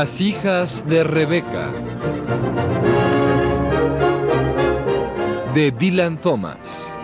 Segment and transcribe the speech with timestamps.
[0.00, 1.72] Las hijas de Rebeca.
[5.54, 6.96] De Dylan Thomas.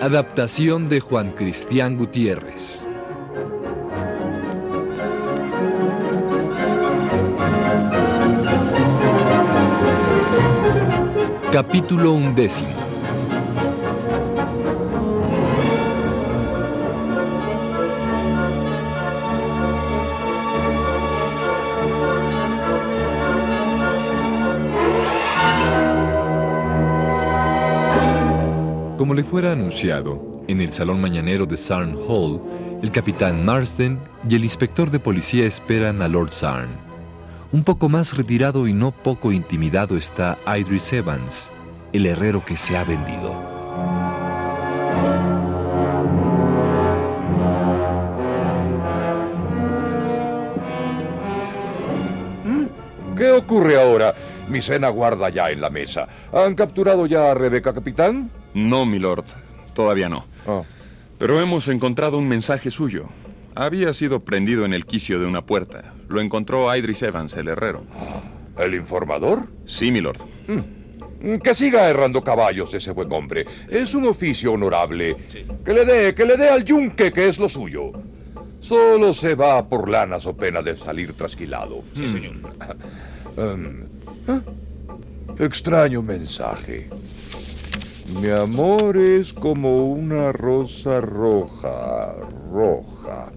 [0.00, 2.86] Adaptación de Juan Cristián Gutiérrez.
[11.50, 12.85] Capítulo undécimo.
[29.06, 32.42] Como le fuera anunciado, en el salón mañanero de Sarn Hall,
[32.82, 36.70] el capitán Marsden y el inspector de policía esperan a Lord Sarn.
[37.52, 41.52] Un poco más retirado y no poco intimidado está Idris Evans,
[41.92, 43.40] el herrero que se ha vendido.
[53.16, 54.16] ¿Qué ocurre ahora?
[54.48, 56.08] Mi cena guarda ya en la mesa.
[56.32, 58.32] ¿Han capturado ya a Rebeca, capitán?
[58.56, 59.24] No, milord.
[59.74, 60.24] Todavía no.
[60.46, 60.62] Ah.
[61.18, 63.04] Pero hemos encontrado un mensaje suyo.
[63.54, 65.92] Había sido prendido en el quicio de una puerta.
[66.08, 67.84] Lo encontró Idris Evans, el herrero.
[68.58, 69.46] ¿El informador?
[69.66, 70.18] Sí, milord.
[70.48, 73.44] Mm, Que siga errando caballos ese buen hombre.
[73.68, 75.16] Es un oficio honorable.
[75.64, 77.92] Que le dé, que le dé al yunque, que es lo suyo.
[78.60, 81.82] Solo se va por lanas o pena de salir trasquilado.
[81.94, 82.36] Sí, señor.
[85.38, 86.88] Extraño mensaje.
[88.14, 92.14] Mi amor es como una rosa roja,
[92.52, 93.32] roja.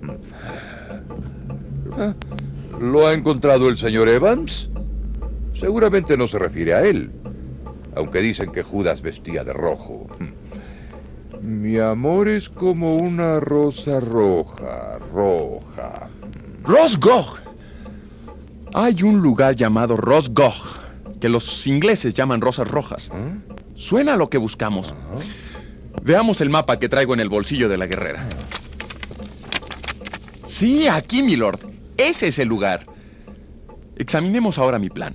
[1.98, 2.14] Ah,
[2.80, 4.70] ¿Lo ha encontrado el señor Evans?
[5.60, 7.12] Seguramente no se refiere a él,
[7.96, 10.08] aunque dicen que Judas vestía de rojo.
[11.42, 16.10] Mi amor es como una rosa roja, roja.
[16.64, 17.40] Rosgog.
[18.74, 20.54] Hay un lugar llamado Rosgog,
[21.20, 23.12] que los ingleses llaman rosas rojas.
[23.80, 24.94] Suena a lo que buscamos.
[26.04, 28.28] Veamos el mapa que traigo en el bolsillo de la guerrera.
[30.46, 31.62] Sí, aquí, milord.
[31.96, 32.86] Ese es el lugar.
[33.96, 35.14] Examinemos ahora mi plan.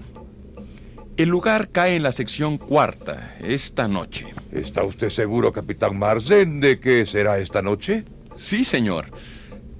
[1.19, 4.35] El lugar cae en la sección cuarta, esta noche.
[4.51, 8.07] ¿Está usted seguro, capitán Marsden, de que será esta noche?
[8.35, 9.11] Sí, señor.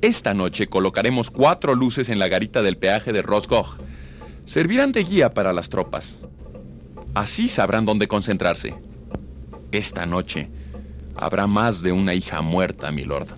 [0.03, 3.79] Esta noche colocaremos cuatro luces en la garita del peaje de Rosgog.
[4.45, 6.19] Servirán de guía para las tropas.
[7.15, 8.75] Así sabrán dónde concentrarse.
[9.71, 10.51] Esta noche
[11.15, 13.29] habrá más de una hija muerta, milord.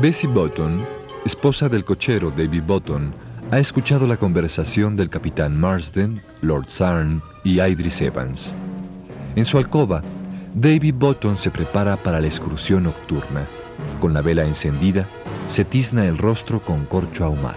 [0.00, 0.84] Bessie Button,
[1.24, 3.12] esposa del cochero David Button,
[3.50, 8.54] ha escuchado la conversación del capitán Marsden, Lord Sarn y Idris Evans.
[9.36, 10.02] En su alcoba,
[10.54, 13.46] David Button se prepara para la excursión nocturna.
[14.00, 15.06] Con la vela encendida,
[15.48, 17.56] se tizna el rostro con corcho ahumado.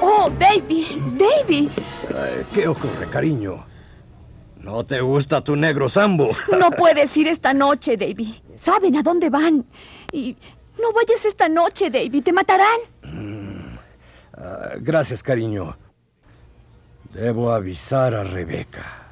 [0.00, 1.70] Oh, Davy, Davy.
[2.52, 3.75] ¿Qué ocurre, cariño?
[4.66, 6.30] ¿No te gusta tu negro sambo?
[6.58, 8.42] No puedes ir esta noche, Davy.
[8.56, 9.64] Saben a dónde van.
[10.10, 10.36] Y
[10.82, 12.20] no vayas esta noche, Davy.
[12.20, 12.80] Te matarán.
[14.36, 15.76] Ah, gracias, cariño.
[17.14, 19.05] Debo avisar a Rebeca.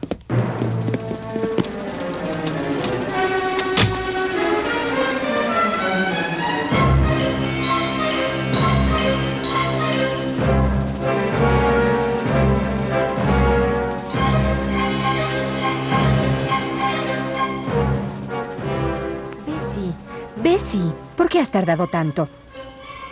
[21.44, 22.28] Has tardado tanto?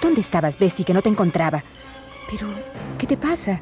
[0.01, 1.63] ¿Dónde estabas, Bessie, que no te encontraba?
[2.31, 2.49] Pero,
[2.99, 3.61] ¿qué te pasa?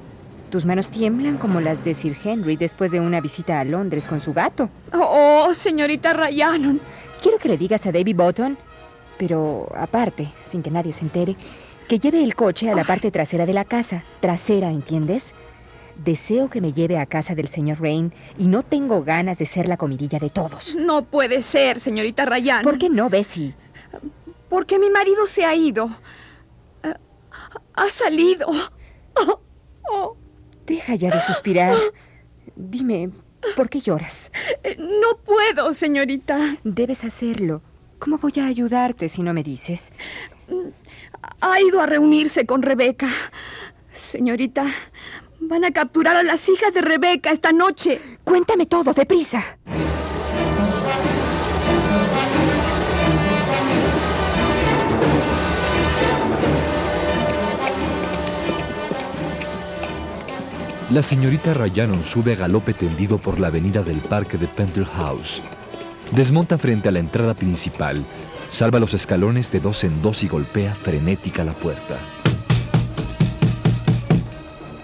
[0.49, 4.21] Tus manos tiemblan como las de Sir Henry después de una visita a Londres con
[4.21, 4.71] su gato.
[4.93, 6.81] Oh, señorita Ryanon.
[7.21, 8.57] Quiero que le digas a David Button,
[9.19, 11.37] pero aparte, sin que nadie se entere,
[11.89, 14.05] que lleve el coche a la parte trasera de la casa.
[14.21, 15.35] Trasera, ¿entiendes?
[15.97, 19.69] Deseo que me lleve a casa del señor Rain y no tengo ganas de ser
[19.69, 20.77] la comidilla de todos.
[20.77, 22.63] No puede ser, señorita Ryan.
[22.63, 23.55] ¿Por qué no, Bessie?
[24.51, 25.89] Porque mi marido se ha ido.
[26.83, 26.93] Eh,
[27.75, 28.49] ha salido.
[29.15, 29.41] Oh,
[29.91, 30.17] oh.
[30.67, 31.75] Deja ya de suspirar.
[32.55, 33.11] Dime,
[33.57, 34.31] ¿por qué lloras?
[34.63, 36.59] Eh, No puedo, señorita.
[36.65, 37.63] Debes hacerlo.
[37.99, 39.93] ¿Cómo voy a ayudarte si no me dices?
[41.41, 43.09] Ha ido a reunirse con Rebeca.
[43.93, 44.65] Señorita,
[45.41, 48.01] van a capturar a las hijas de Rebeca esta noche.
[48.25, 49.59] Cuéntame todo, deprisa.
[60.91, 65.41] La señorita Rayanon sube a galope tendido por la avenida del parque de Pentel House.
[66.11, 68.05] Desmonta frente a la entrada principal,
[68.49, 71.97] salva los escalones de dos en dos y golpea frenética la puerta.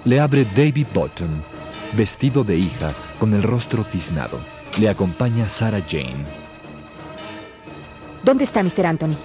[0.05, 1.43] Le abre David Bottom,
[1.97, 4.39] vestido de hija, con el rostro tiznado.
[4.79, 6.25] Le acompaña Sarah Jane.
[8.23, 8.87] ¿Dónde está Mr.
[8.87, 9.17] Anthony?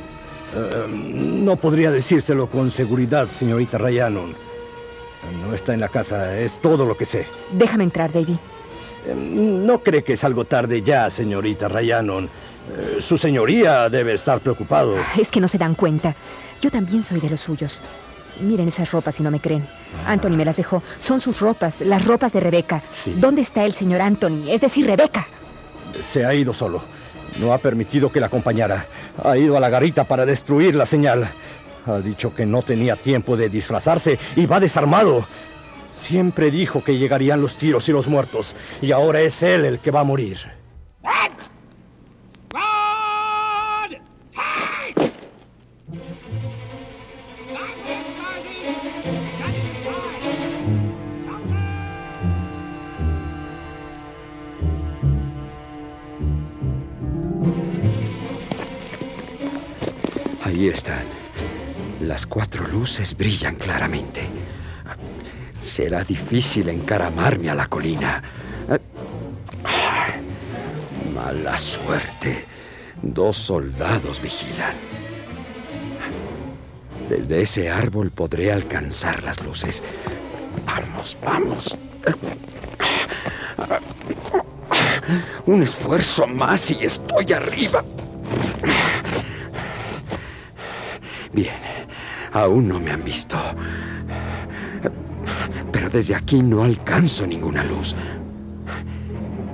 [0.56, 4.51] Eh, no podría decírselo con seguridad, señorita Rayanon.
[5.48, 7.28] No está en la casa, es todo lo que sé.
[7.52, 8.36] Déjame entrar, David.
[9.08, 12.26] Eh, ¿No cree que es algo tarde ya, señorita Rayanon?
[12.26, 14.96] Eh, Su señoría debe estar preocupado.
[15.20, 16.16] Es que no se dan cuenta.
[16.62, 17.82] Yo también soy de los suyos.
[18.40, 19.68] Miren esas ropas si no me creen.
[20.08, 20.82] Anthony me las dejó.
[20.98, 22.82] Son sus ropas, las ropas de Rebeca.
[22.92, 23.14] Sí.
[23.18, 24.50] ¿Dónde está el señor Anthony?
[24.50, 25.28] Es decir, Rebeca.
[26.02, 26.82] Se ha ido solo.
[27.40, 28.88] No ha permitido que la acompañara.
[29.24, 31.30] Ha ido a la garita para destruir la señal.
[31.86, 35.26] Ha dicho que no tenía tiempo de disfrazarse y va desarmado.
[35.88, 38.56] Siempre dijo que llegarían los tiros y los muertos.
[38.82, 40.61] Y ahora es él el que va a morir.
[62.02, 64.28] Las cuatro luces brillan claramente.
[65.54, 68.24] Será difícil encaramarme a la colina.
[71.14, 72.48] Mala suerte.
[73.04, 74.74] Dos soldados vigilan.
[77.08, 79.84] Desde ese árbol podré alcanzar las luces.
[80.66, 81.78] Vamos, vamos.
[85.46, 87.86] Un esfuerzo más y estoy arriba.
[91.32, 91.71] Bien,
[92.32, 93.38] aún no me han visto.
[95.72, 97.96] Pero desde aquí no alcanzo ninguna luz.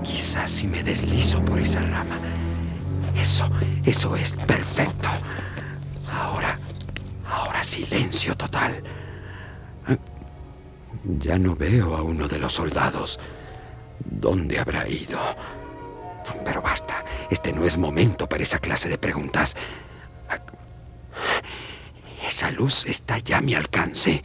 [0.04, 2.18] Quizás si me deslizo por esa rama.
[3.16, 3.50] Eso,
[3.84, 5.10] eso es perfecto.
[6.12, 6.58] Ahora,
[7.28, 8.84] ahora silencio total.
[11.04, 13.20] Ya no veo a uno de los soldados.
[14.00, 15.20] ¿Dónde habrá ido?
[16.44, 19.56] Pero basta, este no es momento para esa clase de preguntas.
[22.38, 24.22] Esa luz está ya a mi alcance.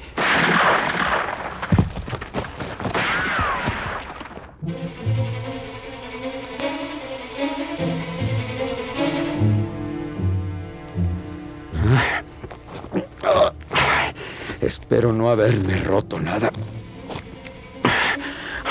[14.60, 16.52] Espero no haberme roto nada.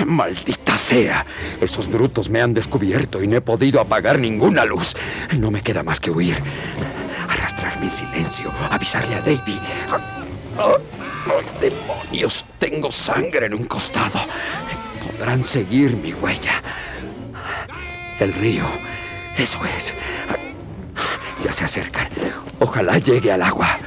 [0.06, 1.26] Maldita sea.
[1.60, 4.96] Esos brutos me han descubierto y no he podido apagar ninguna luz.
[5.36, 6.38] No me queda más que huir.
[7.62, 8.52] Arrastrarme en silencio.
[8.72, 9.60] Avisarle a Davy.
[10.58, 10.78] ¡Oh,
[11.60, 12.46] demonios!
[12.58, 14.20] Tengo sangre en un costado.
[15.06, 16.62] Podrán seguir mi huella.
[18.20, 18.66] El río.
[19.38, 19.94] Eso es.
[21.44, 22.10] Ya se acercan.
[22.60, 23.78] Ojalá llegue al agua.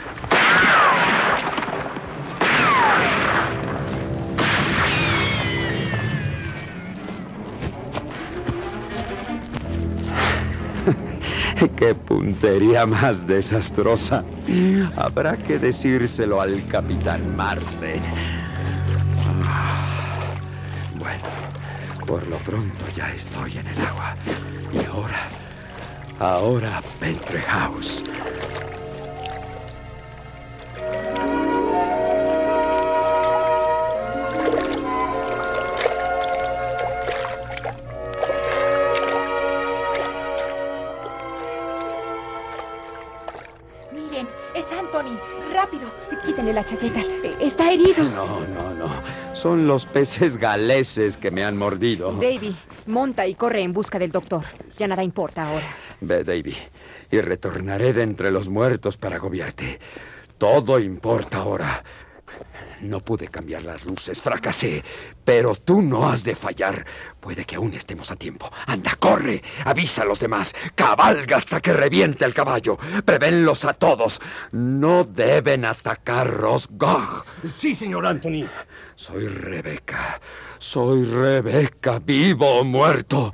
[11.77, 14.25] ¡Qué puntería más desastrosa!
[14.97, 18.03] Habrá que decírselo al capitán Marsden.
[19.47, 20.35] Ah,
[20.99, 21.25] Bueno,
[22.07, 24.15] por lo pronto ya estoy en el agua.
[24.73, 25.29] Y ahora,
[26.19, 28.05] ahora Pentre House.
[46.45, 47.01] Quítenle la chaqueta.
[47.41, 48.05] Está herido.
[48.05, 49.03] No, no, no.
[49.33, 52.13] Son los peces galeses que me han mordido.
[52.13, 52.55] Davy,
[52.87, 54.45] monta y corre en busca del doctor.
[54.77, 55.67] Ya nada importa ahora.
[56.01, 56.57] Ve, Davy,
[57.11, 59.79] y retornaré de entre los muertos para agobiarte.
[60.39, 61.83] Todo importa ahora.
[62.81, 64.83] No pude cambiar las luces, fracasé.
[65.25, 66.85] Pero tú no has de fallar.
[67.21, 68.51] Puede que aún estemos a tiempo.
[68.67, 69.43] Anda, corre.
[69.65, 70.55] Avisa a los demás.
[70.75, 72.77] Cabalga hasta que reviente el caballo.
[73.05, 74.21] Prevenlos a todos.
[74.53, 77.25] No deben atacar Rosgog.
[77.49, 78.47] Sí, señor Anthony.
[78.95, 80.21] Soy Rebeca.
[80.59, 83.33] Soy Rebeca, vivo o muerto.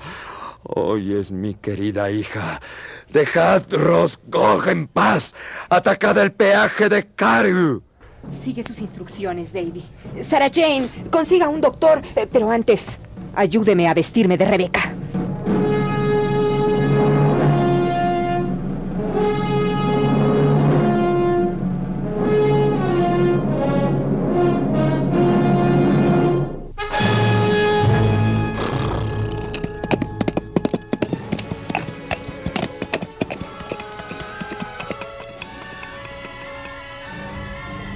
[0.63, 2.61] Hoy es mi querida hija.
[3.09, 5.35] Dejad Rosgog en paz.
[5.69, 7.83] Atacad el peaje de Caru.
[8.31, 9.83] Sigue sus instrucciones, Davy.
[10.23, 13.01] Sarah Jane, consiga un doctor, eh, pero antes,
[13.35, 14.90] ayúdeme a vestirme de Rebeca.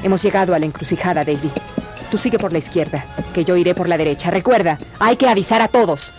[0.04, 1.50] Hemos llegado a la encrucijada, Davy.
[2.10, 4.30] Tú sigue por la izquierda, que yo iré por la derecha.
[4.30, 6.12] Recuerda, hay que avisar a todos.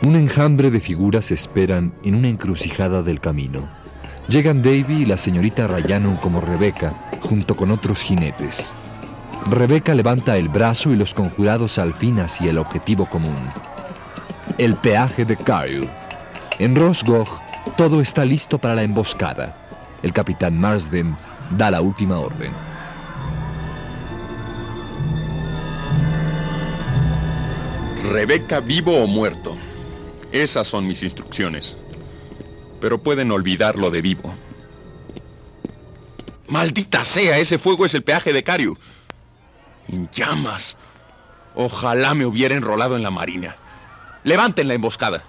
[0.00, 3.68] Un enjambre de figuras esperan en una encrucijada del camino.
[4.28, 8.74] Llegan Davy y la señorita Rayano como Rebeca, junto con otros jinetes.
[9.50, 13.36] Rebeca levanta el brazo y los conjurados al fin hacia el objetivo común.
[14.56, 15.90] El peaje de Kyle.
[16.60, 17.26] En Rosgog,
[17.76, 19.66] todo está listo para la emboscada.
[20.00, 21.16] El capitán Marsden
[21.50, 22.52] da la última orden.
[28.12, 29.58] Rebeca vivo o muerto.
[30.30, 31.76] Esas son mis instrucciones.
[32.80, 34.34] Pero pueden olvidar lo de vivo.
[36.46, 38.78] Maldita sea, ese fuego es el peaje de Cariu.
[39.88, 40.76] En llamas.
[41.56, 43.56] Ojalá me hubiera enrolado en la marina.
[44.24, 45.22] Levanten la emboscada.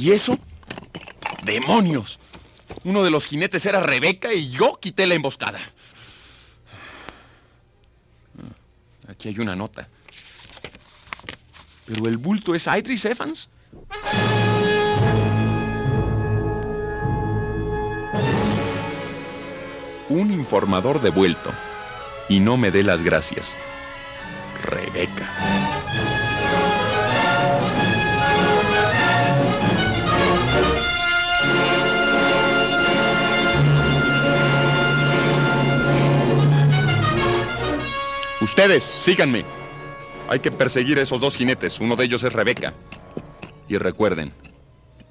[0.00, 0.38] ¿Y eso?
[1.44, 2.18] ¡Demonios!
[2.84, 5.60] Uno de los jinetes era Rebeca y yo quité la emboscada.
[9.08, 9.90] Aquí hay una nota.
[11.84, 13.50] ¿Pero el bulto es Idris Evans?
[20.08, 21.52] Un informador devuelto.
[22.30, 23.54] Y no me dé las gracias.
[38.60, 39.42] Ustedes, síganme.
[40.28, 41.80] Hay que perseguir a esos dos jinetes.
[41.80, 42.74] Uno de ellos es Rebeca.
[43.68, 44.34] Y recuerden,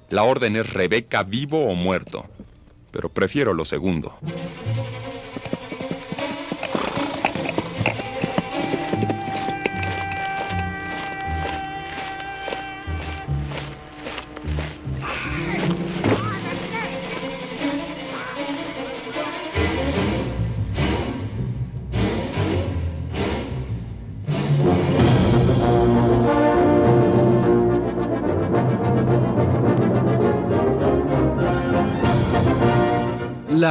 [0.08, 2.30] la orden es Rebeca vivo o muerto.
[2.92, 4.16] Pero prefiero lo segundo.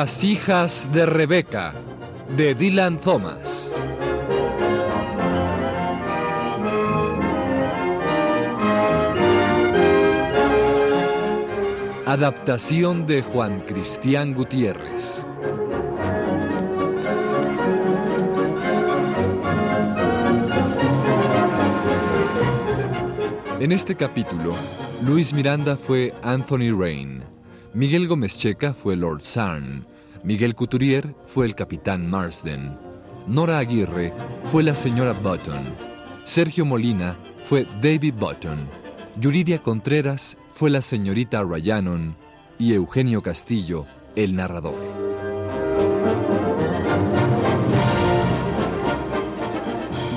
[0.01, 1.73] Las hijas de Rebeca,
[2.37, 3.75] de Dylan Thomas.
[12.05, 15.27] Adaptación de Juan Cristián Gutiérrez.
[23.59, 24.51] En este capítulo,
[25.05, 27.21] Luis Miranda fue Anthony Rain,
[27.73, 29.85] Miguel Gómez Checa fue Lord Sarn,
[30.23, 32.77] Miguel Couturier fue el capitán Marsden,
[33.27, 34.13] Nora Aguirre
[34.45, 35.63] fue la señora Button,
[36.25, 38.57] Sergio Molina fue David Button,
[39.19, 42.15] Yuridia Contreras fue la señorita Ryanon
[42.57, 43.85] y Eugenio Castillo,
[44.15, 44.75] el narrador.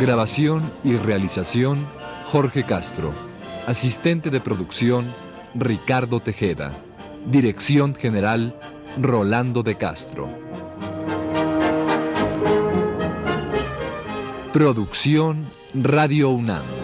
[0.01, 1.87] Grabación y realización
[2.33, 3.13] Jorge Castro.
[3.69, 5.07] Asistente de producción
[5.55, 6.73] Ricardo Tejeda.
[7.27, 8.59] Dirección General
[9.01, 10.29] Rolando de Castro.
[14.53, 16.82] Producción Radio UNAM.